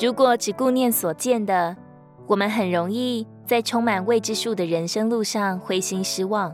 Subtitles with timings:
[0.00, 1.76] 如果只顾念所见的，
[2.26, 6.52] 我们很容易在充满未知数的人生路上灰心失望。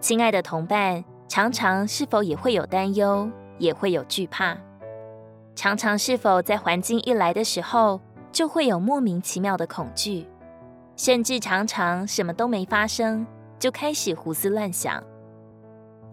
[0.00, 4.56] 亲爱的同伴，常常是否也会有担忧，也会有惧怕？
[5.54, 8.00] 常常是否在环境一来的时候，
[8.32, 10.26] 就会有莫名其妙的恐惧，
[10.96, 13.26] 甚至常常什么都没发生，
[13.58, 15.02] 就开始胡思乱想？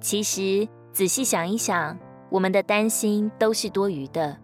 [0.02, 1.98] 其实仔细想一想，
[2.30, 4.38] 我们的担心都是多余的，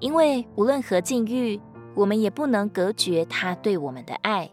[0.00, 1.60] 因为无论何境遇，
[1.94, 4.50] 我们也不能隔绝他对我们的爱。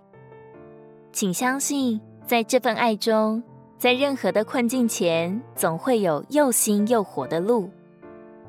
[1.11, 3.41] 请相信，在这份爱中。
[3.79, 7.69] 在任何的困境前，总会有又新又活的路；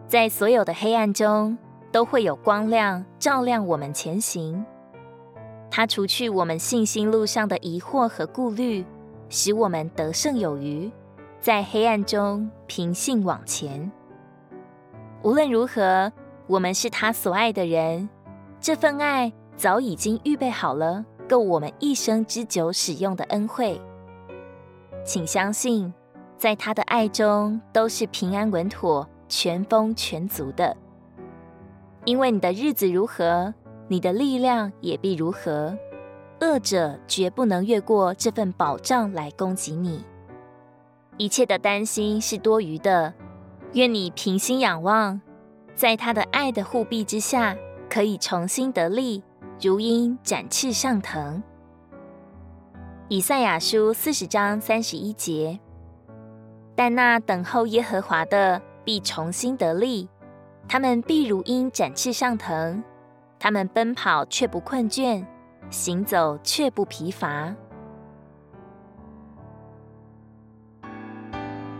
[0.07, 1.59] 在所有的黑暗中，
[1.93, 4.65] 都会有光亮照亮我们前行。
[5.71, 8.83] 它除去我们信心路上的疑惑和顾虑，
[9.29, 10.91] 使我们得胜有余，
[11.43, 13.93] 在黑暗中平信往前。
[15.23, 16.11] 无论如何，
[16.49, 18.09] 我们是他所爱的人，
[18.59, 23.79] 这份爱早已经预备好了，够我们一生之久使用的恩惠。
[25.05, 25.93] 请相信，
[26.39, 30.75] 在他的爱中都是平安稳妥、全丰全足的。
[32.07, 33.53] 因为你的日子如何，
[33.87, 35.77] 你的力量也必如何。
[36.41, 40.03] 恶者绝不能越过这份保障来攻击你。
[41.19, 43.13] 一切的担心是多余的。
[43.75, 45.21] 愿你平心仰望，
[45.79, 47.57] 在他的爱的护庇之下，
[47.89, 49.23] 可以重新得力，
[49.63, 51.41] 如鹰展翅上腾。
[53.07, 55.61] 以赛亚书四十章三十一节，
[56.75, 60.09] 但那等候耶和华的必重新得力，
[60.67, 62.83] 他们必如鹰展翅上腾，
[63.39, 65.25] 他们奔跑却不困倦，
[65.71, 67.55] 行走却不疲乏。